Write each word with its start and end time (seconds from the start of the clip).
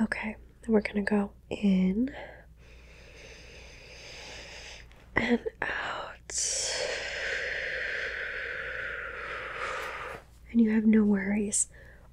Okay, 0.00 0.36
we're 0.66 0.80
gonna 0.80 1.02
go 1.02 1.30
in 1.50 2.10
and 5.14 5.40
out. 5.60 6.70
And 10.52 10.60
you 10.60 10.70
have 10.70 10.84
no 10.86 11.04
worries. 11.04 11.68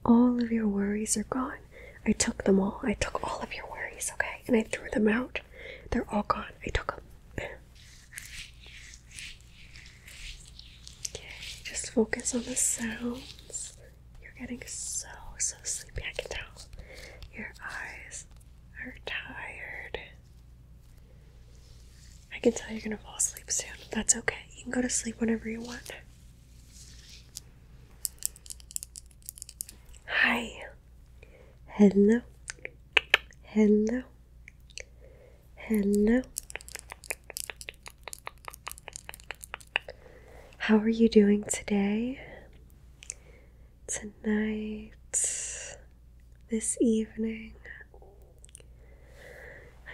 All 0.05 0.41
of 0.41 0.51
your 0.51 0.67
worries 0.67 1.17
are 1.17 1.23
gone. 1.23 1.57
I 2.05 2.11
took 2.11 2.43
them 2.43 2.59
all. 2.59 2.79
I 2.83 2.93
took 2.93 3.23
all 3.23 3.39
of 3.41 3.53
your 3.53 3.65
worries, 3.69 4.11
okay? 4.13 4.41
And 4.47 4.55
I 4.55 4.63
threw 4.63 4.89
them 4.91 5.07
out. 5.07 5.39
They're 5.91 6.05
all 6.13 6.23
gone. 6.23 6.51
I 6.65 6.69
took 6.69 6.95
them. 6.95 7.03
Okay, 11.09 11.25
just 11.63 11.91
focus 11.91 12.35
on 12.35 12.43
the 12.43 12.55
sounds. 12.55 13.77
You're 14.21 14.33
getting 14.39 14.61
so, 14.65 15.07
so 15.37 15.55
sleepy. 15.63 16.03
I 16.09 16.13
can 16.21 16.29
tell. 16.29 16.43
Your 17.35 17.53
eyes 17.63 18.25
are 18.83 18.95
tired. 19.05 19.99
I 22.33 22.36
can 22.51 22.61
tell 22.61 22.71
you're 22.71 22.81
gonna 22.81 22.97
fall 22.97 23.15
asleep 23.17 23.51
soon. 23.51 23.71
That's 23.91 24.15
okay. 24.15 24.37
You 24.55 24.63
can 24.63 24.71
go 24.71 24.81
to 24.81 24.89
sleep 24.89 25.19
whenever 25.19 25.49
you 25.49 25.59
want. 25.59 25.91
Hi. 30.05 30.63
Hello. 31.65 32.21
Hello. 33.43 34.03
Hello. 35.55 36.21
How 40.57 40.77
are 40.77 40.89
you 40.89 41.09
doing 41.09 41.43
today? 41.43 42.19
Tonight? 43.87 44.91
This 46.49 46.77
evening? 46.79 47.55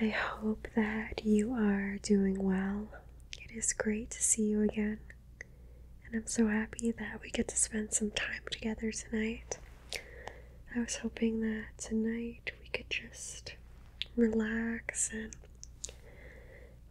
I 0.02 0.10
hope 0.10 0.68
that 0.76 1.22
you 1.24 1.54
are 1.54 1.98
doing 2.02 2.44
well. 2.44 2.88
It 3.38 3.56
is 3.56 3.74
great 3.74 4.10
to 4.12 4.22
see 4.24 4.44
you 4.44 4.62
again. 4.64 5.00
And 6.06 6.16
I'm 6.16 6.28
so 6.28 6.48
happy 6.48 6.92
that 6.92 7.22
we 7.22 7.30
get 7.30 7.48
to 7.50 7.56
spend 7.56 7.94
some 7.94 8.12
time 8.12 8.42
together 8.52 8.92
tonight. 8.92 9.58
I 10.76 10.80
was 10.80 10.98
hoping 10.98 11.42
that 11.42 11.78
tonight 11.78 12.52
we 12.62 12.70
could 12.70 12.90
just 12.90 13.54
relax 14.16 15.12
and 15.14 15.36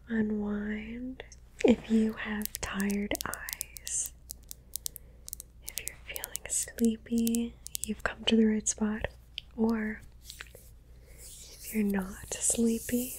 unwind. 0.08 1.24
If 1.64 1.90
you 1.90 2.14
have 2.14 2.48
tired 2.60 3.14
eyes, 3.26 4.12
if 5.66 5.78
you're 5.86 5.96
feeling 6.06 6.46
sleepy, 6.48 7.54
you've 7.84 8.02
come 8.02 8.24
to 8.26 8.36
the 8.36 8.44
right 8.46 8.66
spot. 8.68 9.06
Or 9.56 10.00
you're 11.74 11.84
not 11.84 12.34
sleepy, 12.34 13.16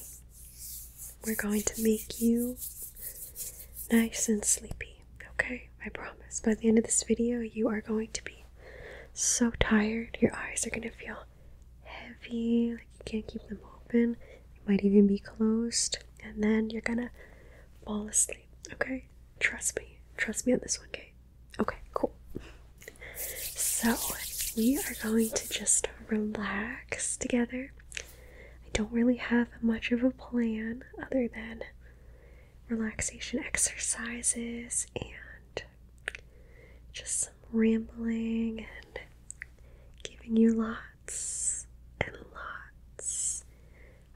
we're 1.26 1.36
going 1.36 1.62
to 1.62 1.82
make 1.84 2.22
you 2.22 2.58
nice 3.92 4.28
and 4.30 4.44
sleepy. 4.46 5.04
Okay? 5.34 5.70
I 5.86 5.90
promise. 5.90 6.40
By 6.40 6.56
the 6.56 6.68
end 6.68 6.78
of 6.78 6.84
this 6.84 7.04
video, 7.04 7.40
you 7.40 7.68
are 7.70 7.82
going 7.82 8.10
to 8.14 8.24
be 8.24 8.46
so 9.14 9.52
tired. 9.60 10.18
Your 10.20 10.36
eyes 10.36 10.66
are 10.66 10.70
going 10.70 10.84
to 10.84 10.92
feel 10.92 11.24
heavy, 11.84 12.72
like 12.74 12.88
you 12.98 13.04
can't 13.06 13.28
keep 13.28 13.48
them 13.48 13.60
open. 13.76 14.18
They 14.66 14.74
might 14.74 14.84
even 14.84 15.08
be 15.08 15.20
closed. 15.20 16.00
And 16.24 16.44
then 16.44 16.70
you're 16.70 16.82
going 16.82 17.00
to 17.00 17.10
fall 17.86 18.08
asleep. 18.08 18.48
Okay? 18.74 19.06
Trust 19.40 19.78
me. 19.78 20.00
Trust 20.18 20.46
me 20.48 20.54
on 20.54 20.60
this 20.62 20.80
one, 20.80 20.88
okay? 20.90 21.14
Okay, 21.60 21.78
cool. 21.94 22.14
So, 23.16 23.96
we 24.56 24.78
are 24.78 24.96
going 25.02 25.30
to 25.32 25.50
just 25.50 25.88
relax 26.08 27.18
together. 27.18 27.72
Don't 28.74 28.92
really 28.92 29.18
have 29.18 29.48
much 29.62 29.92
of 29.92 30.04
a 30.04 30.10
plan 30.10 30.84
other 31.02 31.28
than 31.28 31.62
relaxation 32.70 33.40
exercises 33.40 34.88
and 35.00 35.64
just 36.92 37.20
some 37.22 37.34
rambling 37.52 38.60
and 38.60 39.00
giving 40.04 40.36
you 40.38 40.54
lots 40.54 41.68
and 42.02 42.16
lots 42.34 43.44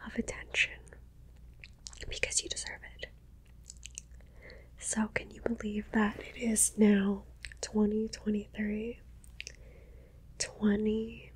of 0.06 0.16
attention 0.16 0.72
because 2.10 2.42
you 2.42 2.50
deserve 2.50 2.80
it. 3.00 3.08
So, 4.80 5.10
can 5.14 5.30
you 5.32 5.42
believe 5.42 5.86
that 5.92 6.20
it 6.20 6.40
is 6.42 6.74
now 6.78 7.24
2023? 7.62 9.00
2023. 10.40 11.27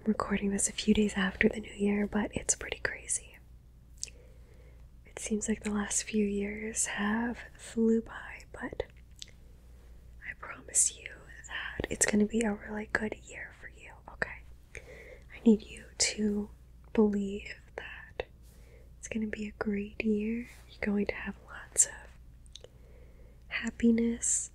I'm 0.00 0.06
recording 0.12 0.50
this 0.50 0.68
a 0.68 0.72
few 0.72 0.94
days 0.94 1.14
after 1.16 1.48
the 1.48 1.60
new 1.60 1.72
year, 1.76 2.06
but 2.06 2.30
it's 2.32 2.54
pretty 2.54 2.78
crazy. 2.82 3.36
It 5.06 5.18
seems 5.18 5.48
like 5.48 5.62
the 5.62 5.70
last 5.70 6.04
few 6.04 6.24
years 6.24 6.86
have 6.86 7.38
flew 7.58 8.00
by, 8.00 8.44
but 8.52 8.84
I 9.26 10.32
promise 10.40 10.96
you 10.96 11.08
that 11.48 11.86
it's 11.90 12.06
going 12.06 12.20
to 12.20 12.26
be 12.26 12.40
a 12.42 12.52
really 12.54 12.88
good 12.92 13.14
year 13.26 13.52
for 13.60 13.68
you, 13.78 13.90
okay? 14.14 14.82
I 15.34 15.40
need 15.44 15.62
you 15.62 15.84
to 15.98 16.48
believe 16.94 17.54
that 17.76 18.26
it's 18.98 19.08
going 19.08 19.28
to 19.28 19.36
be 19.36 19.48
a 19.48 19.52
great 19.62 20.02
year. 20.04 20.48
You're 20.68 20.80
going 20.80 21.06
to 21.06 21.14
have 21.14 21.34
lots 21.46 21.86
of 21.86 21.92
happiness, 23.48 24.50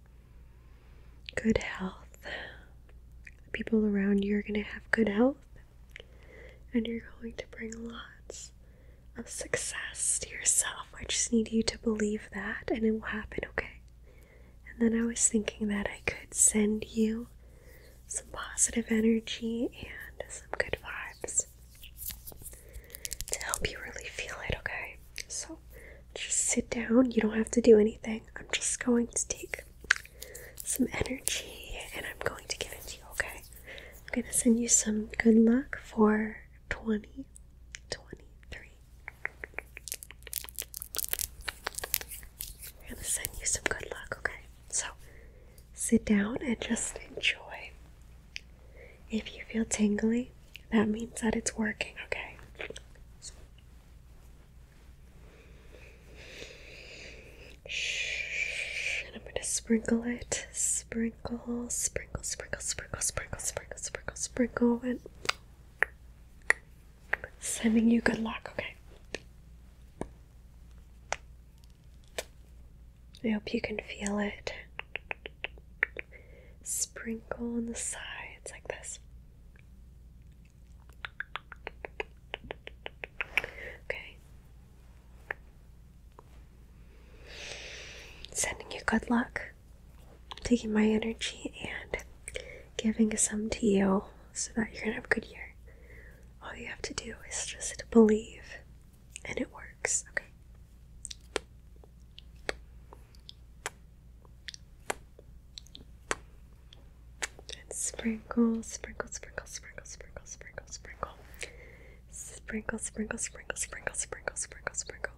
good 1.35 1.57
health. 1.59 2.04
People 3.55 3.85
around 3.85 4.25
you 4.25 4.37
are 4.37 4.41
going 4.41 4.55
to 4.55 4.61
have 4.69 4.81
good 4.91 5.07
health, 5.07 5.37
and 6.73 6.85
you're 6.85 7.05
going 7.21 7.33
to 7.37 7.45
bring 7.51 7.71
lots 7.87 8.51
of 9.17 9.29
success 9.29 10.19
to 10.19 10.29
yourself. 10.29 10.87
I 10.99 11.05
just 11.05 11.31
need 11.31 11.53
you 11.53 11.63
to 11.63 11.77
believe 11.79 12.27
that, 12.33 12.63
and 12.67 12.83
it 12.83 12.91
will 12.91 12.99
happen, 12.99 13.39
okay? 13.51 13.79
And 14.69 14.81
then 14.81 14.99
I 15.01 15.05
was 15.05 15.25
thinking 15.29 15.69
that 15.69 15.87
I 15.87 16.01
could 16.05 16.33
send 16.33 16.83
you 16.91 17.27
some 18.07 18.27
positive 18.33 18.87
energy 18.89 19.69
and 19.79 20.29
some 20.29 20.47
good 20.57 20.77
vibes 20.83 21.47
to 23.31 23.39
help 23.45 23.69
you 23.71 23.77
really 23.79 24.05
feel 24.09 24.35
it, 24.49 24.55
okay? 24.59 24.97
So 25.29 25.59
just 26.13 26.37
sit 26.39 26.69
down. 26.69 27.11
You 27.11 27.21
don't 27.21 27.37
have 27.37 27.51
to 27.51 27.61
do 27.61 27.79
anything. 27.79 28.21
I'm 28.35 28.47
just 28.51 28.83
going 28.83 29.07
to 29.07 29.27
take 29.29 29.63
some 30.63 30.87
energy 30.91 31.79
and 31.95 32.05
I'm 32.05 32.19
going 32.27 32.45
to 32.47 32.57
give 32.57 32.71
it 32.73 32.85
to 32.87 32.97
you, 32.97 33.03
okay? 33.11 33.41
To 34.15 34.23
send 34.31 34.59
you 34.61 34.69
some 34.69 35.09
good 35.17 35.35
luck 35.35 35.77
for 35.83 36.37
2023. 36.69 38.69
I'm 42.89 42.95
to 42.95 43.03
send 43.03 43.27
you 43.39 43.45
some 43.45 43.63
good 43.67 43.89
luck, 43.91 44.15
okay? 44.19 44.39
So 44.69 44.85
sit 45.73 46.05
down 46.05 46.37
and 46.41 46.59
just 46.61 46.97
enjoy. 47.13 47.71
If 49.11 49.35
you 49.35 49.43
feel 49.51 49.65
tingly, 49.65 50.31
that 50.71 50.87
means 50.87 51.19
that 51.21 51.35
it's 51.35 51.57
working, 51.57 51.95
okay? 52.05 52.37
Shh. 57.67 59.03
And 59.07 59.15
I'm 59.17 59.21
gonna 59.23 59.43
sprinkle 59.43 60.03
it. 60.03 60.47
Sprinkle, 60.51 61.69
sprinkle, 61.69 62.23
sprinkle, 62.23 62.25
sprinkle, 62.61 62.61
sprinkle, 62.61 63.01
sprinkle, 64.25 64.81
and 64.83 64.99
sending 67.39 67.91
you 67.91 68.01
good 68.01 68.19
luck, 68.19 68.49
okay? 68.53 68.75
I 73.23 73.29
hope 73.29 73.53
you 73.53 73.61
can 73.61 73.79
feel 73.79 74.17
it. 74.19 74.51
Sprinkle 76.63 77.55
on 77.55 77.65
the 77.67 77.75
sides 77.75 78.51
like 78.51 78.67
this. 78.67 78.99
Okay. 83.85 84.17
Sending 88.31 88.71
you 88.71 88.81
good 88.85 89.09
luck. 89.09 89.41
Taking 90.43 90.73
my 90.73 90.85
energy 90.85 91.53
and 91.63 92.03
giving 92.77 93.15
some 93.17 93.49
to 93.49 93.65
you 93.65 94.03
so 94.35 94.51
that 94.55 94.73
you're 94.73 94.81
gonna 94.83 94.95
have 94.95 95.05
a 95.05 95.07
good 95.07 95.25
year. 95.25 95.55
All 96.43 96.55
you 96.55 96.67
have 96.67 96.81
to 96.83 96.93
do 96.93 97.15
is 97.29 97.45
just 97.45 97.83
believe, 97.89 98.43
and 99.23 99.39
it 99.39 99.47
works, 99.53 100.03
okay? 100.11 100.25
And 107.61 107.73
sprinkle, 107.73 108.61
sprinkle, 108.63 109.07
sprinkle, 109.09 109.47
sprinkle, 109.47 109.85
sprinkle, 109.85 110.25
sprinkle, 110.25 110.65
sprinkle. 110.67 111.11
Sprinkle, 112.11 112.79
sprinkle, 112.79 113.17
sprinkle, 113.17 113.57
sprinkle, 113.57 113.95
sprinkle, 113.95 114.35
sprinkle, 114.35 114.75
sprinkle. 114.75 115.13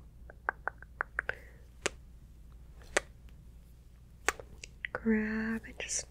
Grab 4.93 5.61
and 5.65 5.79
just 5.79 6.05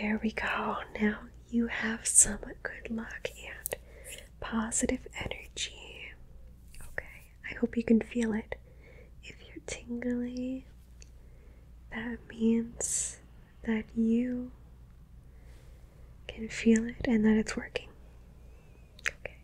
There 0.00 0.20
we 0.22 0.30
go. 0.32 0.76
Now 1.00 1.18
you 1.50 1.66
have 1.66 2.06
some 2.06 2.38
good 2.62 2.90
luck 2.90 3.30
and 3.36 3.76
positive 4.40 5.00
energy. 5.18 6.12
Okay, 6.80 7.32
I 7.50 7.54
hope 7.58 7.76
you 7.76 7.82
can 7.82 8.00
feel 8.00 8.32
it. 8.32 8.54
If 9.24 9.34
you're 9.46 9.62
tingly, 9.66 10.66
that 11.92 12.18
means 12.28 13.18
that 13.64 13.84
you 13.96 14.52
can 16.28 16.48
feel 16.48 16.86
it 16.86 17.06
and 17.06 17.24
that 17.24 17.36
it's 17.36 17.56
working. 17.56 17.88
Okay. 19.10 19.36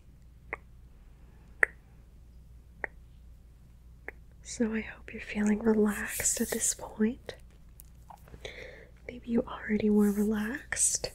So 4.41 4.73
I 4.73 4.81
hope 4.81 5.11
you're 5.11 5.21
feeling 5.21 5.59
relaxed 5.59 6.39
at 6.39 6.51
this 6.51 6.73
point. 6.73 7.35
Maybe 9.15 9.29
you 9.29 9.45
already 9.47 9.89
were 9.89 10.11
relaxed 10.11 11.11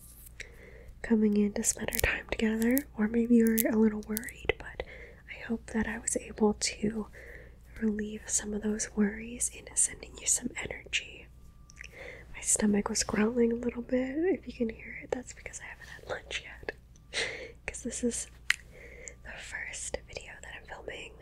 coming 1.02 1.36
in 1.36 1.52
to 1.52 1.62
spend 1.62 1.90
our 1.92 1.98
time 1.98 2.24
together, 2.30 2.86
or 2.96 3.08
maybe 3.08 3.36
you're 3.36 3.56
a 3.68 3.76
little 3.76 4.00
worried, 4.08 4.54
but 4.56 4.84
I 5.28 5.44
hope 5.46 5.66
that 5.74 5.86
I 5.86 5.98
was 5.98 6.16
able 6.16 6.54
to 6.54 7.08
relieve 7.78 8.22
some 8.24 8.54
of 8.54 8.62
those 8.62 8.88
worries 8.96 9.50
into 9.54 9.76
sending 9.76 10.12
you 10.18 10.26
some 10.26 10.48
energy. 10.64 11.26
My 12.34 12.40
stomach 12.40 12.88
was 12.88 13.02
growling 13.02 13.52
a 13.52 13.56
little 13.56 13.82
bit. 13.82 14.16
If 14.16 14.46
you 14.46 14.54
can 14.54 14.70
hear 14.74 14.98
it, 15.02 15.10
that's 15.10 15.34
because 15.34 15.60
I 15.60 15.64
haven't 15.68 15.90
had 15.90 16.08
lunch 16.08 16.42
yet. 16.42 16.72
Because 17.66 17.82
this 17.82 18.02
is 18.02 18.28
the 19.24 19.38
first 19.38 19.98
video 20.08 20.32
that 20.40 20.52
I'm 20.58 20.66
filming 20.66 21.12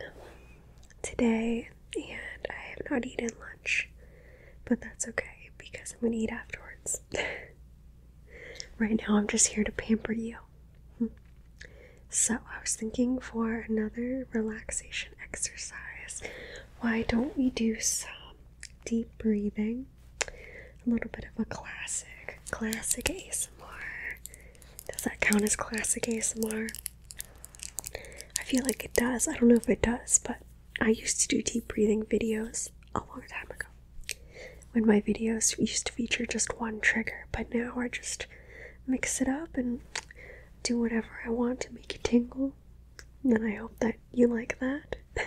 today, 1.01 1.71
and 1.93 2.47
I 2.49 2.69
have 2.69 2.89
not 2.89 3.05
eaten 3.05 3.31
lunch. 3.37 3.89
But 4.63 4.79
that's 4.79 5.09
okay 5.09 5.49
because 5.57 5.93
I'm 5.93 6.07
gonna 6.07 6.15
eat 6.21 6.31
afterwards. 6.31 6.68
right 8.77 8.99
now, 9.07 9.15
I'm 9.15 9.27
just 9.27 9.47
here 9.47 9.63
to 9.63 9.71
pamper 9.71 10.13
you. 10.13 10.37
So, 12.11 12.35
I 12.35 12.59
was 12.61 12.75
thinking 12.75 13.19
for 13.19 13.65
another 13.69 14.25
relaxation 14.33 15.11
exercise, 15.23 16.23
why 16.81 17.03
don't 17.07 17.37
we 17.37 17.51
do 17.51 17.79
some 17.79 18.09
deep 18.83 19.09
breathing? 19.19 19.85
A 20.27 20.89
little 20.89 21.11
bit 21.11 21.25
of 21.25 21.39
a 21.39 21.45
classic, 21.45 22.39
classic 22.49 23.05
ASMR. 23.05 24.17
Does 24.91 25.03
that 25.03 25.19
count 25.21 25.43
as 25.43 25.55
classic 25.55 26.03
ASMR? 26.03 26.69
I 28.39 28.43
feel 28.43 28.63
like 28.63 28.83
it 28.85 28.93
does. 28.93 29.27
I 29.27 29.33
don't 29.37 29.49
know 29.49 29.55
if 29.55 29.69
it 29.69 29.81
does, 29.81 30.19
but 30.25 30.37
I 30.81 30.89
used 30.89 31.21
to 31.21 31.27
do 31.27 31.41
deep 31.43 31.67
breathing 31.67 32.03
videos 32.03 32.69
a 32.95 32.99
long 32.99 33.23
time 33.29 33.47
ago. 33.51 33.67
When 34.71 34.85
my 34.85 35.01
videos 35.01 35.57
used 35.57 35.87
to 35.87 35.93
feature 35.93 36.25
just 36.25 36.59
one 36.59 36.79
trigger, 36.79 37.25
but 37.31 37.53
now 37.53 37.73
I 37.77 37.87
just 37.87 38.27
mix 38.87 39.19
it 39.21 39.27
up 39.27 39.55
and 39.55 39.81
do 40.63 40.79
whatever 40.79 41.21
I 41.25 41.29
want 41.29 41.59
to 41.61 41.73
make 41.73 41.93
you 41.93 41.99
tingle. 42.03 42.53
And 43.23 43.45
I 43.45 43.55
hope 43.55 43.77
that 43.79 43.95
you 44.13 44.27
like 44.27 44.59
that. 44.59 44.95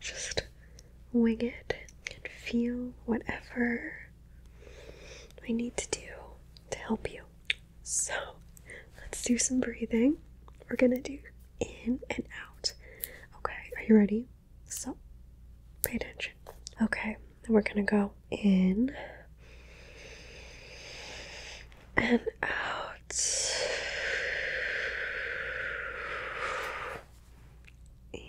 just 0.00 0.42
wing 1.12 1.40
it 1.40 1.74
and 2.10 2.28
feel 2.28 2.92
whatever 3.06 3.92
I 5.48 5.52
need 5.52 5.76
to 5.76 5.88
do 5.90 6.08
to 6.70 6.78
help 6.78 7.12
you. 7.12 7.22
So, 7.82 8.14
let's 9.00 9.22
do 9.22 9.38
some 9.38 9.60
breathing. 9.60 10.16
We're 10.68 10.76
gonna 10.76 11.00
do 11.00 11.18
in 11.60 12.00
and 12.10 12.24
out. 12.44 12.72
Okay, 13.38 13.54
are 13.76 13.82
you 13.88 13.96
ready? 13.96 14.28
So, 14.68 14.96
pay 15.84 15.96
attention. 15.96 16.32
Okay, 16.80 17.16
we're 17.48 17.62
gonna 17.62 17.82
go 17.82 18.12
in 18.30 18.94
and 21.96 22.20
out. 22.42 22.88
In 28.12 28.20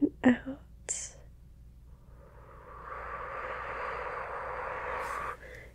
and 0.00 0.12
out. 0.24 1.14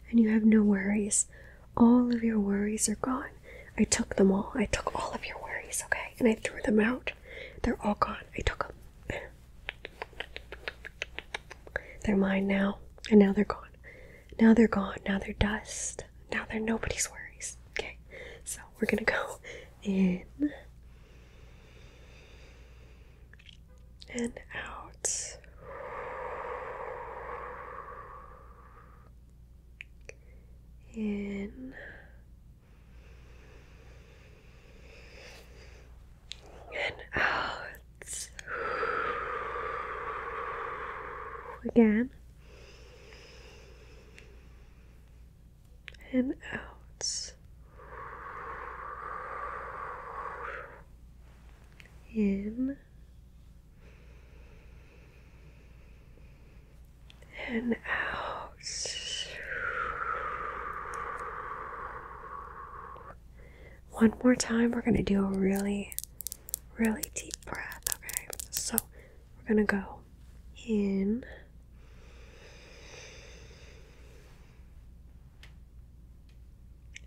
And 0.10 0.20
you 0.20 0.30
have 0.30 0.44
no 0.44 0.62
worries. 0.62 1.28
All 1.76 2.14
of 2.14 2.24
your 2.24 2.40
worries 2.40 2.88
are 2.90 2.96
gone. 2.96 3.30
I 3.78 3.84
took 3.84 4.16
them 4.16 4.32
all. 4.32 4.52
I 4.56 4.66
took 4.66 4.94
all 4.96 5.12
of 5.14 5.26
your 5.26 5.38
worries, 5.42 5.84
okay? 5.86 6.14
And 6.20 6.28
I 6.28 6.36
threw 6.36 6.62
them 6.62 6.80
out. 6.80 7.12
They're 7.64 7.78
all 7.82 7.96
gone. 7.96 8.18
I 8.38 8.42
took 8.42 8.68
them. 8.68 9.20
They're 12.06 12.18
mine 12.18 12.48
now. 12.48 12.80
And 13.10 13.20
now 13.20 13.34
they're 13.34 13.46
gone. 13.46 13.70
Now 14.40 14.54
they're 14.54 14.68
gone. 14.68 14.98
Now 15.08 15.20
they're 15.20 15.34
dust. 15.34 16.04
Now 16.32 16.46
they're 16.50 16.60
nobody's 16.60 17.10
worries. 17.10 17.58
Okay? 17.72 17.98
So 18.44 18.60
we're 18.80 18.88
gonna 18.88 19.04
go 19.04 19.40
in 19.84 20.24
and 24.10 24.34
out. 24.54 25.38
In 30.96 31.74
and 36.74 36.96
out. 37.16 38.30
Again. 41.76 42.10
And 46.12 46.36
out. 46.54 47.34
In 52.14 52.78
and 57.50 57.74
out. 57.74 58.52
One 63.92 64.14
more 64.24 64.36
time, 64.36 64.72
we're 64.72 64.82
going 64.82 64.98
to 64.98 65.04
do 65.04 65.24
a 65.26 65.30
really, 65.30 65.94
really 66.78 67.04
deep 67.16 67.34
breath, 67.46 67.84
okay? 67.96 68.28
So 68.52 68.78
we're 69.40 69.56
going 69.56 69.66
to 69.66 69.72
go 69.76 70.00
in. 70.68 71.24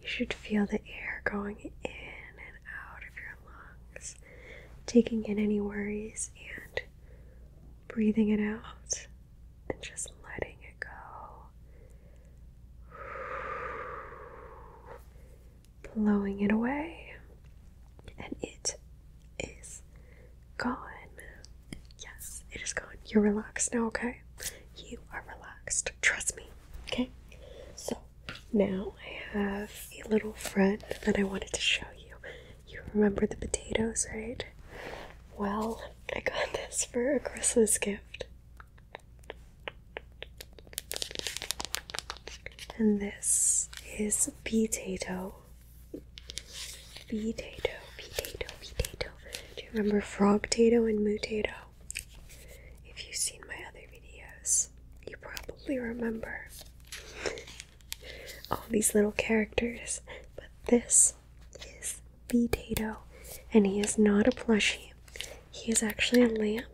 You 0.01 0.09
should 0.21 0.35
feel 0.35 0.67
the 0.67 0.81
air 0.87 1.23
going 1.25 1.57
in 1.63 1.71
and 1.83 2.59
out 2.93 2.99
of 2.99 3.17
your 3.17 3.39
lungs, 3.47 4.17
taking 4.85 5.25
in 5.25 5.39
any 5.39 5.59
worries 5.59 6.31
and 6.37 6.83
breathing 7.89 8.29
it 8.29 8.39
out 8.39 9.07
and 9.71 9.81
just 9.81 10.13
letting 10.23 10.57
it 10.63 10.79
go. 10.79 10.89
Blowing 15.97 16.41
it 16.43 16.53
away, 16.53 17.15
and 18.19 18.37
it 18.43 18.77
is 19.39 19.81
gone. 20.59 20.77
Yes, 22.05 22.45
it 22.53 22.61
is 22.61 22.75
gone. 22.75 22.89
You're 23.07 23.23
relaxed 23.23 23.73
now, 23.73 23.87
okay? 23.87 24.21
You 24.77 24.99
are 25.15 25.25
relaxed. 25.35 25.93
Trust 26.03 26.37
me, 26.37 26.51
okay? 26.89 27.09
So 27.75 27.97
now 28.53 28.93
I 29.03 29.39
have 29.39 29.90
little 30.11 30.33
friend 30.33 30.83
that 31.07 31.19
I 31.19 31.23
wanted 31.23 31.53
to 31.53 31.61
show 31.61 31.87
you. 31.97 32.17
You 32.67 32.81
remember 32.93 33.27
the 33.27 33.37
potatoes, 33.37 34.07
right? 34.13 34.45
Well, 35.39 35.81
I 36.15 36.21
got 36.21 36.53
this 36.53 36.85
for 36.85 37.15
a 37.15 37.21
Christmas 37.21 37.79
gift. 37.79 38.25
And 42.77 43.01
this 43.01 43.69
is 43.99 44.31
potato. 44.45 45.35
Potato, 47.09 47.71
potato, 47.97 48.47
potato. 48.59 49.09
Do 49.57 49.63
you 49.63 49.69
remember 49.75 50.01
frog 50.01 50.49
tato 50.51 50.87
and 50.87 51.01
mutato? 51.01 51.53
If 52.85 53.07
you've 53.07 53.17
seen 53.17 53.41
my 53.47 53.57
other 53.69 53.87
videos, 53.93 54.69
you 55.07 55.17
probably 55.21 55.79
remember 55.79 56.49
all 58.51 58.65
these 58.69 58.95
little 58.95 59.13
characters. 59.13 60.01
But 60.37 60.47
this 60.67 61.15
is 61.79 62.01
Potato, 62.29 62.99
and 63.53 63.67
he 63.67 63.81
is 63.81 63.99
not 63.99 64.27
a 64.29 64.31
plushie. 64.31 64.93
He 65.51 65.71
is 65.73 65.83
actually 65.83 66.23
a 66.23 66.29
lamp. 66.29 66.67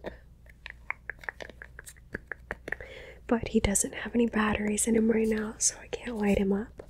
But 3.26 3.48
he 3.48 3.60
doesn't 3.60 3.94
have 3.94 4.14
any 4.14 4.26
batteries 4.26 4.86
in 4.86 4.94
him 4.94 5.10
right 5.10 5.26
now, 5.26 5.54
so 5.58 5.74
I 5.82 5.88
can't 5.88 6.16
light 6.18 6.38
him 6.38 6.52
up. 6.52 6.82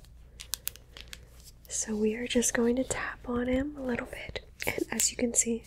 So 1.67 1.95
we 1.95 2.15
are 2.15 2.27
just 2.27 2.53
going 2.53 2.75
to 2.77 2.83
tap 2.83 3.19
on 3.27 3.47
him 3.47 3.75
a 3.77 3.81
little 3.81 4.07
bit. 4.07 4.45
And 4.65 4.85
as 4.91 5.11
you 5.11 5.17
can 5.17 5.33
see, 5.33 5.63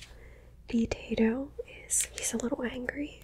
Potato 0.69 1.51
is 1.87 2.09
he's 2.13 2.33
a 2.35 2.37
little 2.39 2.63
angry. 2.63 3.23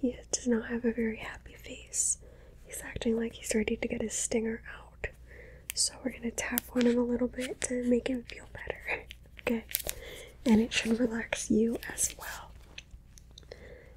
He 0.00 0.16
does 0.32 0.46
not 0.46 0.66
have 0.68 0.84
a 0.84 0.92
very 0.92 1.16
happy 1.18 1.54
face. 1.54 2.18
He's 2.64 2.82
acting 2.84 3.16
like 3.16 3.34
he's 3.34 3.54
ready 3.54 3.76
to 3.76 3.88
get 3.88 4.02
his 4.02 4.14
stinger 4.14 4.62
out. 4.76 4.87
So 5.78 5.94
we're 6.04 6.10
gonna 6.10 6.32
tap 6.32 6.62
on 6.74 6.86
him 6.86 6.98
a 6.98 7.04
little 7.04 7.28
bit 7.28 7.60
to 7.62 7.84
make 7.84 8.08
him 8.08 8.24
feel 8.24 8.46
better. 8.52 9.04
Okay? 9.42 9.64
And 10.44 10.60
it 10.60 10.72
should 10.74 10.98
relax 11.00 11.50
you 11.50 11.78
as 11.90 12.14
well. 12.18 12.50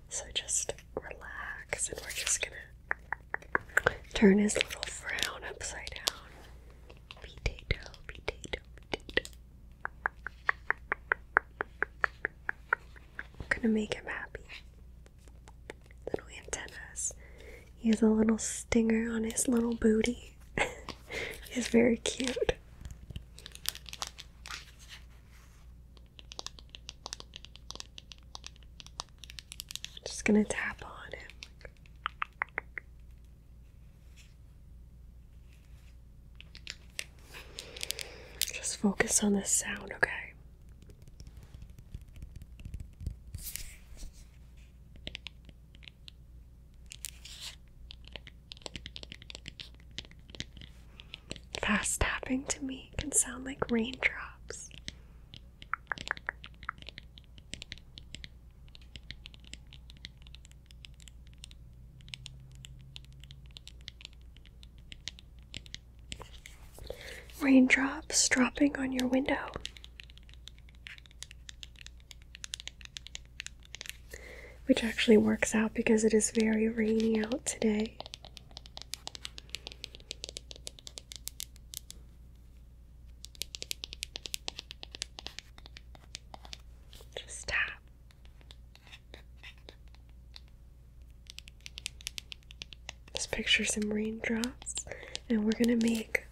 So 0.08 0.24
just 0.34 0.74
relax 0.96 1.90
and 1.90 2.00
we're 2.02 2.12
just 2.12 2.40
gonna 2.42 3.98
turn 4.14 4.38
his 4.38 4.56
little 4.56 4.84
frown 4.84 5.42
upside 5.50 5.90
down. 5.90 6.18
Potato, 7.20 7.92
potato, 8.08 8.60
potato. 8.92 9.30
Gonna 13.50 13.68
make 13.74 13.96
him 13.96 14.06
happy. 14.06 14.40
Little 16.10 16.28
antennas. 16.46 17.14
He 17.78 17.90
has 17.90 18.02
a 18.02 18.08
little 18.08 18.38
stinger 18.38 19.12
on 19.12 19.26
his 19.26 19.48
little 19.50 19.76
booty. 19.76 20.31
He's 21.52 21.68
very 21.68 21.98
cute. 21.98 22.54
Just 30.06 30.24
gonna 30.24 30.46
tap 30.46 30.82
on 30.86 31.12
him. 31.12 31.28
Just 38.40 38.78
focus 38.78 39.22
on 39.22 39.34
the 39.34 39.44
sound, 39.44 39.92
okay? 39.98 40.11
Fast 51.82 52.02
tapping 52.02 52.44
to 52.44 52.64
me 52.64 52.92
can 52.96 53.12
sound 53.12 53.44
like 53.44 53.72
raindrops. 53.72 54.70
Raindrops 67.42 68.30
dropping 68.30 68.78
on 68.78 68.92
your 68.92 69.08
window. 69.08 69.52
Which 74.68 74.84
actually 74.84 75.18
works 75.18 75.56
out 75.56 75.74
because 75.74 76.04
it 76.04 76.14
is 76.14 76.30
very 76.30 76.70
rainy 76.70 77.24
out 77.24 77.44
today. 77.48 77.96
Just 87.16 87.48
tap. 87.48 87.58
Picture 93.32 93.66
some 93.66 93.90
raindrops, 93.92 94.76
and 95.30 95.44
we're 95.46 95.52
gonna 95.54 95.78
make 95.78 96.26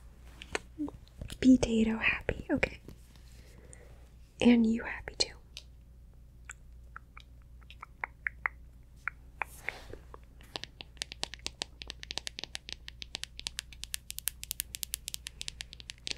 Potato 1.41 1.97
happy, 1.97 2.45
okay? 2.51 2.79
And 4.41 4.67
you 4.67 4.83
happy 4.83 5.15
too. 5.17 5.33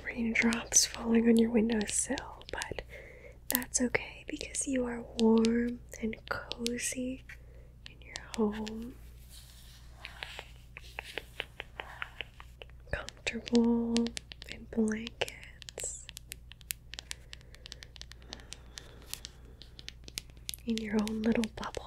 Raindrops 0.06 0.86
falling 0.86 1.28
on 1.30 1.38
your 1.38 1.52
windowsill, 1.52 2.44
but 2.52 2.82
that's 3.50 3.82
okay 3.82 4.26
because 4.28 4.68
you 4.68 4.86
are 4.86 5.04
warm 5.20 5.80
and 6.02 6.16
cozy 6.30 7.24
in 7.90 7.96
your 8.02 8.16
home. 8.38 8.94
Comfortable 13.32 13.96
in 14.50 14.68
blankets. 14.76 16.06
In 20.66 20.76
your 20.76 20.96
own 20.96 21.22
little 21.22 21.46
bubble. 21.56 21.81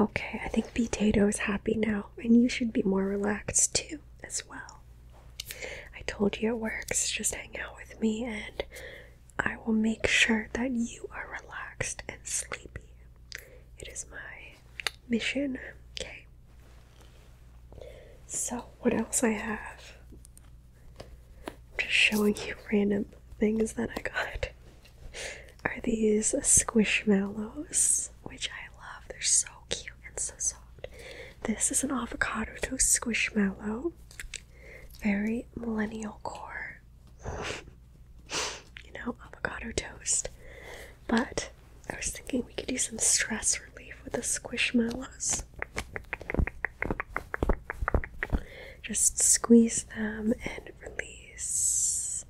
Okay, 0.00 0.40
I 0.42 0.48
think 0.48 0.72
Potato 0.72 1.28
is 1.28 1.38
happy 1.40 1.74
now, 1.74 2.06
and 2.16 2.34
you 2.42 2.48
should 2.48 2.72
be 2.72 2.82
more 2.82 3.04
relaxed 3.04 3.74
too, 3.74 3.98
as 4.24 4.42
well. 4.48 4.80
I 5.94 6.00
told 6.06 6.40
you 6.40 6.50
it 6.50 6.58
works. 6.58 7.10
Just 7.10 7.34
hang 7.34 7.58
out 7.60 7.76
with 7.76 8.00
me, 8.00 8.24
and 8.24 8.64
I 9.38 9.56
will 9.64 9.74
make 9.74 10.06
sure 10.06 10.48
that 10.54 10.70
you 10.70 11.08
are 11.12 11.38
relaxed 11.42 12.02
and 12.08 12.18
sleepy. 12.24 12.80
It 13.78 13.88
is 13.88 14.06
my 14.10 14.54
mission, 15.08 15.58
okay? 16.00 16.24
So, 18.26 18.64
what 18.80 18.94
else 18.94 19.22
I 19.22 19.30
have? 19.30 19.96
I'm 21.46 21.54
just 21.78 21.92
showing 21.92 22.36
you 22.46 22.54
random 22.72 23.06
things 23.38 23.74
that 23.74 23.90
I 23.96 24.00
got. 24.00 24.48
Are 25.64 25.76
these 25.82 26.34
squishmallows, 26.40 28.10
which 28.22 28.48
I 28.48 28.72
love. 28.82 29.04
They're 29.08 29.20
so 29.20 29.48
and 30.28 30.40
so 30.40 30.54
soft. 30.56 30.86
This 31.44 31.70
is 31.72 31.82
an 31.84 31.90
avocado 31.90 32.52
toast 32.60 33.00
squishmallow. 33.00 33.92
Very 35.02 35.46
millennial 35.56 36.20
core. 36.22 36.80
you 38.84 38.92
know, 38.94 39.14
avocado 39.26 39.72
toast. 39.72 40.28
But 41.06 41.50
I 41.90 41.96
was 41.96 42.10
thinking 42.10 42.44
we 42.46 42.52
could 42.52 42.66
do 42.66 42.76
some 42.78 42.98
stress 42.98 43.58
relief 43.60 43.94
with 44.04 44.12
the 44.12 44.20
squishmallows. 44.20 45.44
Just 48.82 49.18
squeeze 49.22 49.84
them 49.96 50.34
and 50.44 50.70
release. 50.82 52.24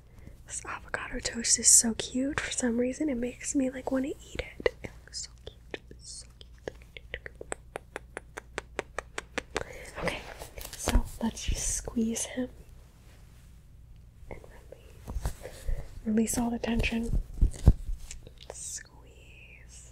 This 0.47 0.61
avocado 0.65 1.19
toast 1.19 1.59
is 1.59 1.67
so 1.67 1.93
cute. 1.95 2.39
For 2.39 2.51
some 2.51 2.77
reason, 2.77 3.09
it 3.09 3.17
makes 3.17 3.55
me 3.55 3.69
like 3.69 3.91
want 3.91 4.05
to 4.05 4.11
eat 4.11 4.41
it. 4.57 4.69
It 4.83 4.89
looks 5.03 5.23
so 5.23 5.29
cute. 5.45 5.77
It's 5.89 6.25
so 6.25 6.27
cute. 6.39 7.17
Okay, 10.03 10.21
so 10.77 11.03
let's 11.21 11.41
squeeze 12.01 12.25
him 12.25 12.49
and 14.31 14.39
release. 14.41 15.65
Release 16.03 16.35
all 16.37 16.49
the 16.49 16.57
tension. 16.57 17.21
Squeeze 18.51 19.91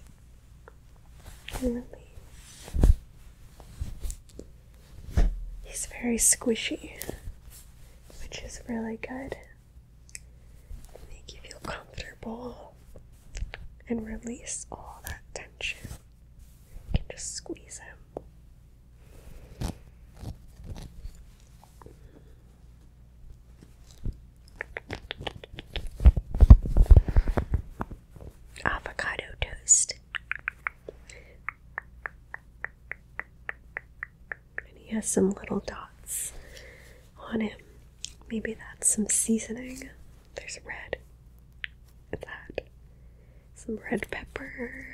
and 1.61 1.75
release. 1.75 2.93
He's 5.63 5.85
very 5.85 6.17
squishy, 6.17 6.93
which 8.23 8.39
is 8.39 8.61
really 8.67 8.97
good. 8.97 9.37
Make 11.11 11.31
you 11.31 11.41
feel 11.47 11.59
comfortable 11.61 12.73
and 13.87 14.07
release 14.07 14.65
all 14.71 14.99
that 15.05 15.21
tension. 15.35 15.87
You 15.91 17.01
can 17.01 17.03
just 17.11 17.35
squeeze 17.35 17.77
him. 17.79 17.97
Avocado 28.65 29.23
toast. 29.41 29.93
And 34.67 34.77
he 34.77 34.93
has 34.95 34.98
some 35.09 35.31
little 35.31 35.59
dots 35.59 36.33
on 37.31 37.41
him. 37.41 37.57
Maybe 38.29 38.53
that's 38.53 38.93
some 38.93 39.07
seasoning. 39.09 39.89
There's 40.35 40.59
red. 40.65 40.97
That? 42.11 42.65
Some 43.55 43.79
red 43.89 44.09
pepper. 44.11 44.85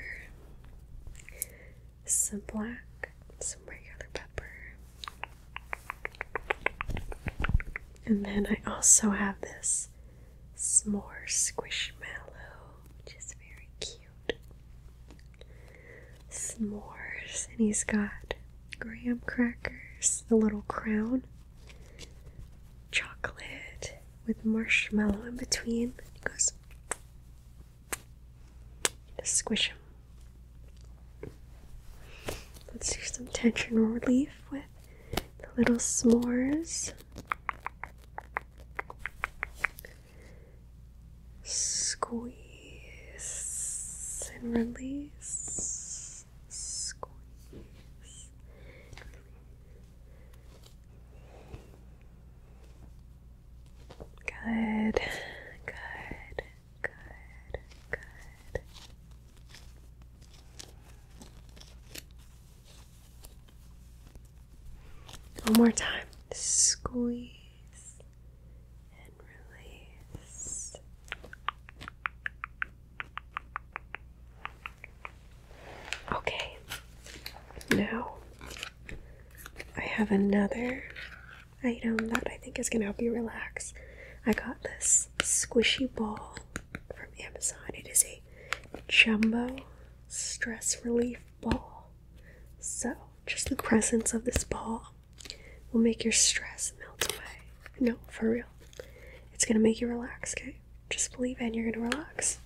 Some 2.05 2.43
black. 2.51 3.11
Some 3.39 3.61
regular 3.67 4.07
pepper. 4.13 4.47
And 8.05 8.23
then 8.25 8.47
I 8.49 8.69
also 8.69 9.09
have 9.09 9.41
this 9.41 9.89
s'more 10.55 11.25
squishmallow, 11.27 11.91
which 13.03 13.15
is 13.17 13.33
very 13.37 13.69
cute. 13.79 14.39
S'mores, 16.29 17.49
and 17.49 17.59
he's 17.59 17.83
got 17.83 18.35
graham 18.79 19.21
crackers, 19.25 19.73
the 20.27 20.35
little 20.35 20.63
crown, 20.67 21.23
chocolate 22.91 23.97
with 24.27 24.45
marshmallow 24.45 25.23
in 25.27 25.35
between. 25.37 25.93
He 26.13 26.19
goes, 26.23 26.53
just 29.19 29.35
squish 29.35 29.69
him. 29.69 29.77
Let's 32.71 32.95
do 32.95 33.01
some 33.01 33.27
tension 33.27 33.93
relief 33.93 34.29
with 34.51 34.63
the 35.39 35.47
little 35.57 35.77
s'mores. 35.77 36.93
Squeeze 42.67 44.31
and 44.41 44.53
release. 44.53 46.25
Squeeze. 46.49 47.11
Good, 54.25 54.99
good, 55.65 56.43
good, 56.81 57.59
good. 57.91 58.61
One 65.43 65.44
more 65.57 65.71
time. 65.71 66.05
Squeeze 66.33 67.31
and 68.91 69.11
release. 69.53 70.75
Okay. 76.11 76.57
Now 77.71 78.15
I 79.77 79.81
have 79.81 80.11
another 80.11 80.83
item 81.63 81.97
that 81.97 82.23
I 82.27 82.37
think 82.37 82.59
is 82.59 82.69
going 82.69 82.81
to 82.81 82.85
help 82.85 83.01
you 83.01 83.13
relax. 83.13 83.73
I 84.25 84.33
got 84.33 84.61
this 84.63 85.09
squishy 85.19 85.93
ball 85.93 86.35
from 86.93 87.07
Amazon. 87.25 87.59
It 87.73 87.87
is 87.87 88.03
a 88.05 88.21
jumbo 88.87 89.55
stress 90.07 90.77
relief 90.83 91.19
ball. 91.41 91.89
So, 92.59 92.93
just 93.25 93.49
the 93.49 93.55
presence 93.55 94.13
of 94.13 94.25
this 94.25 94.43
ball 94.43 94.94
will 95.75 95.81
make 95.81 96.05
your 96.05 96.13
stress 96.13 96.71
melt 96.79 97.11
away. 97.11 97.41
No, 97.81 97.95
for 98.07 98.29
real. 98.29 98.45
It's 99.33 99.43
gonna 99.43 99.59
make 99.59 99.81
you 99.81 99.89
relax, 99.89 100.33
okay? 100.33 100.55
Just 100.89 101.13
believe 101.13 101.35
and 101.41 101.53
you're 101.53 101.69
gonna 101.69 101.89
relax. 101.89 102.39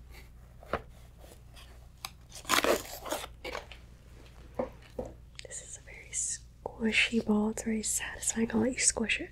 This 5.45 5.61
is 5.61 5.77
a 5.77 5.81
very 5.85 6.09
squishy 6.11 7.23
ball. 7.23 7.49
It's 7.51 7.61
very 7.61 7.83
satisfying. 7.83 8.49
I'll 8.51 8.61
let 8.61 8.73
you 8.73 8.79
squish 8.79 9.21
it. 9.21 9.29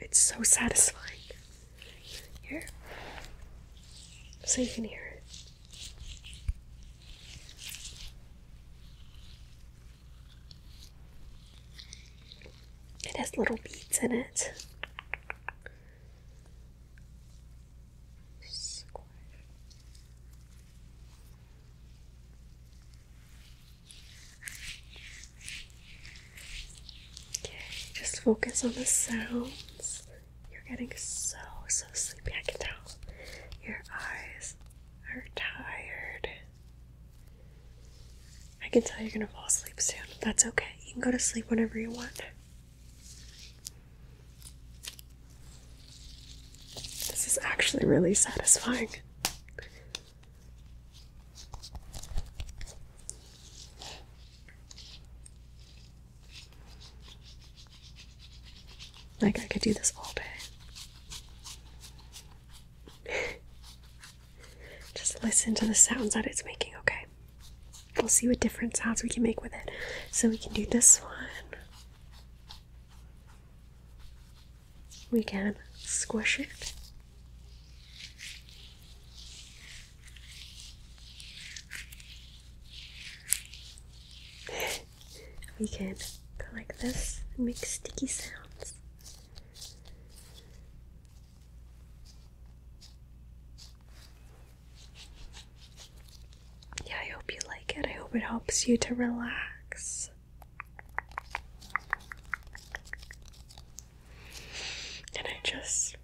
It's 0.00 0.18
so 0.18 0.42
satisfying. 0.42 1.00
Here. 2.42 2.66
So 4.44 4.60
you 4.60 4.68
can 4.68 4.84
hear 4.84 5.00
it. 5.00 5.10
It 13.06 13.16
has 13.18 13.23
little 13.38 13.56
beads 13.62 13.98
in 14.02 14.12
it. 14.12 14.52
Okay, 27.38 27.52
just 27.92 28.20
focus 28.20 28.64
on 28.64 28.72
the 28.72 28.84
sounds. 28.84 30.06
You're 30.52 30.62
getting 30.68 30.92
so, 30.96 31.36
so 31.68 31.86
sleepy. 31.92 32.32
I 32.38 32.42
can 32.42 32.58
tell. 32.60 32.70
Your 33.66 33.82
eyes 33.92 34.56
are 35.14 35.24
tired. 35.34 36.28
I 38.62 38.68
can 38.68 38.82
tell 38.82 39.00
you're 39.02 39.10
gonna 39.10 39.26
fall 39.26 39.46
asleep 39.46 39.80
soon. 39.80 40.00
That's 40.20 40.46
okay. 40.46 40.66
You 40.86 40.92
can 40.94 41.02
go 41.02 41.10
to 41.10 41.18
sleep 41.18 41.50
whenever 41.50 41.78
you 41.78 41.90
want. 41.90 42.20
This 46.74 47.26
is 47.26 47.38
actually 47.74 47.88
really 47.88 48.14
satisfying. 48.14 48.88
Like, 59.20 59.40
I 59.40 59.44
could 59.46 59.62
do 59.62 59.72
this 59.72 59.92
all 59.96 60.12
day. 60.14 60.22
Just 64.94 65.22
listen 65.24 65.54
to 65.54 65.64
the 65.66 65.74
sounds 65.74 66.14
that 66.14 66.26
it's 66.26 66.44
making, 66.44 66.74
okay? 66.80 67.06
We'll 67.96 68.08
see 68.08 68.28
what 68.28 68.38
different 68.40 68.76
sounds 68.76 69.02
we 69.02 69.08
can 69.08 69.22
make 69.22 69.42
with 69.42 69.54
it. 69.54 69.70
So, 70.10 70.28
we 70.28 70.36
can 70.36 70.52
do 70.52 70.66
this 70.66 70.98
one. 70.98 71.10
We 75.10 75.22
can 75.22 75.56
squish 75.74 76.38
it. 76.38 76.73
We 85.58 85.68
can 85.68 85.94
go 86.38 86.44
like 86.54 86.76
this 86.78 87.20
and 87.36 87.46
make 87.46 87.56
sticky 87.56 88.06
sounds. 88.08 88.74
Yeah, 96.86 96.94
I 97.00 97.10
hope 97.12 97.32
you 97.32 97.38
like 97.48 97.74
it. 97.78 97.86
I 97.86 97.92
hope 97.92 98.14
it 98.14 98.22
helps 98.22 98.66
you 98.68 98.76
to 98.78 98.94
relax. 98.94 100.10
And 105.16 105.26
I 105.26 105.38
just 105.44 105.96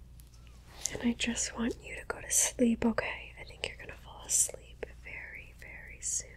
and 0.93 1.01
I 1.03 1.13
just 1.17 1.57
want 1.57 1.75
you 1.85 1.95
to 1.95 2.01
go 2.07 2.19
to 2.21 2.31
sleep, 2.31 2.85
okay? 2.85 3.33
I 3.39 3.43
think 3.43 3.67
you're 3.67 3.77
gonna 3.77 3.97
fall 4.03 4.23
asleep 4.25 4.85
very, 5.03 5.53
very 5.59 5.99
soon. 6.01 6.27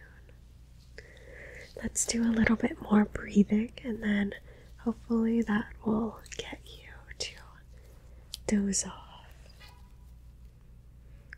Let's 1.85 2.03
do 2.07 2.23
a 2.23 2.33
little 2.33 2.55
bit 2.55 2.81
more 2.81 3.05
breathing 3.05 3.71
and 3.83 4.01
then 4.01 4.33
hopefully 4.77 5.43
that 5.43 5.67
will 5.85 6.17
get 6.35 6.59
you 6.65 6.89
to 7.19 7.31
doze 8.47 8.85
off. 8.85 9.27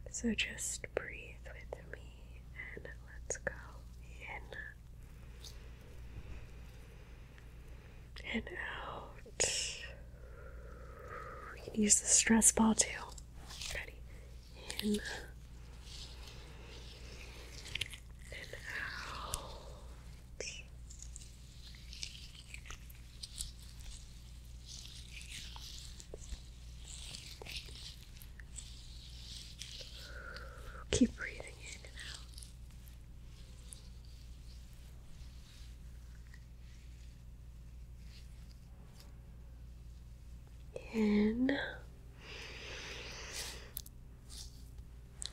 So 0.10 0.34
just 0.34 0.88
breathe 0.96 1.36
with 1.44 1.82
me 1.92 2.40
and 2.76 2.86
let's 2.86 3.36
go 3.40 3.54
in 4.04 4.58
and 8.34 8.44
out. 8.88 9.50
We 11.56 11.60
can 11.72 11.82
use 11.82 12.00
the 12.00 12.08
stress 12.08 12.54
ball 12.54 12.74
too. 12.74 12.88
Ready? 13.76 14.00
In 14.82 15.00
In 40.98 41.52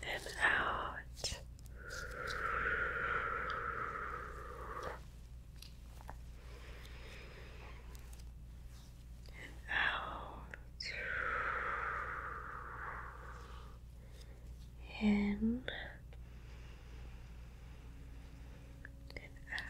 and 0.03 0.27
out. 0.44 1.38
And 9.33 9.57
out. 9.72 10.53
In 15.00 15.62
and 19.16 19.29
out. 19.55 19.64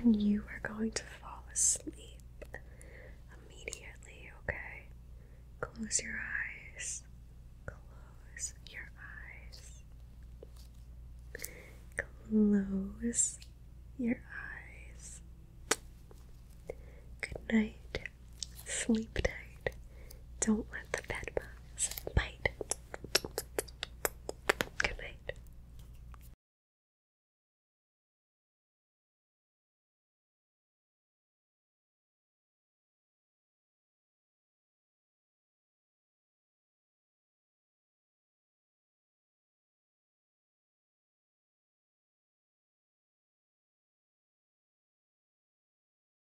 and 0.00 0.22
you 0.22 0.42
are 0.48 0.60
going 0.76 0.92
to 0.92 1.02
fall 1.58 1.80
asleep 1.82 2.54
immediately, 3.34 4.30
okay? 4.44 4.86
Close 5.60 6.00
your 6.02 6.14
eyes. 6.14 7.02
Close 7.66 8.54
your 8.70 8.88
eyes. 9.42 9.82
Close 11.96 13.38
your 13.98 14.20
eyes. 14.20 15.20
Good 17.20 17.52
night. 17.52 17.98
Sleep 18.64 19.18
tight. 19.22 19.74
Don't 20.40 20.66
let 20.72 20.87